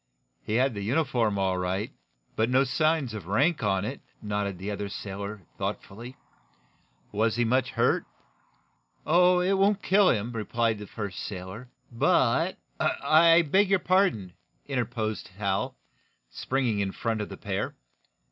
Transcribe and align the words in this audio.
"He 0.41 0.55
had 0.55 0.73
the 0.73 0.81
uniform, 0.81 1.37
all 1.37 1.59
right 1.59 1.91
but 2.35 2.49
no 2.49 2.63
signs 2.63 3.13
of 3.13 3.27
rank 3.27 3.61
on 3.61 3.85
it," 3.85 4.01
nodded 4.19 4.57
the 4.57 4.71
other 4.71 4.89
sailor, 4.89 5.43
thoughtfully. 5.59 6.17
"Was 7.11 7.35
he 7.35 7.45
much 7.45 7.69
hurt?" 7.69 8.05
"Oh, 9.05 9.41
it 9.41 9.53
won't 9.59 9.83
kill 9.83 10.09
him," 10.09 10.31
replied 10.31 10.79
the 10.79 10.87
first 10.87 11.19
sailor. 11.19 11.69
"But" 11.91 12.57
"I 13.13 13.43
beg 13.43 13.69
your 13.69 13.77
pardon," 13.77 14.33
interposed 14.65 15.27
Hal, 15.37 15.77
springing 16.31 16.79
in 16.79 16.93
front 16.93 17.21
of 17.21 17.29
the 17.29 17.37
pair. 17.37 17.75